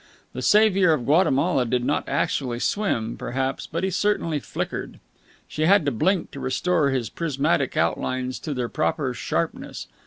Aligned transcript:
The 0.33 0.41
Saviour 0.41 0.93
of 0.93 1.05
Guatemala 1.05 1.63
did 1.63 1.85
not 1.85 2.09
actually 2.09 2.57
swim, 2.57 3.17
perhaps, 3.17 3.67
but 3.67 3.83
he 3.83 3.91
certainly 3.91 4.39
flickered. 4.39 4.99
She 5.47 5.65
had 5.67 5.85
to 5.85 5.91
blink 5.91 6.31
to 6.31 6.39
restore 6.39 6.89
his 6.89 7.11
prismatic 7.11 7.77
outlines 7.77 8.39
to 8.39 8.55
their 8.55 8.67
proper 8.67 9.13
sharpness. 9.13 9.85